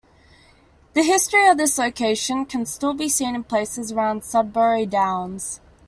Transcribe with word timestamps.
The 0.93 1.03
history 1.03 1.47
of 1.47 1.59
this 1.59 1.77
location 1.77 2.47
can 2.47 2.65
still 2.65 2.95
be 2.95 3.07
seen 3.07 3.35
in 3.35 3.43
places 3.43 3.91
around 3.91 4.23
Sudbury 4.23 4.87
Downs. 4.87 5.61